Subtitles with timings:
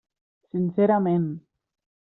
[0.53, 1.29] Sincerament.